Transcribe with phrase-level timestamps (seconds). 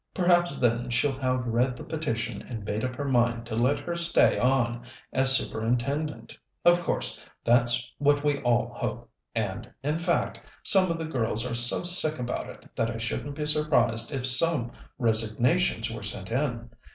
[0.15, 3.95] Perhaps then she'll have read the petition and made up her mind to let her
[3.95, 4.81] stay on
[5.13, 6.35] as Superintendent.
[6.65, 11.53] Of course, that's what we all hope, and, in fact, some of the girls are
[11.53, 16.71] so sick about it that I shouldn't be surprised if some resignations were sent in.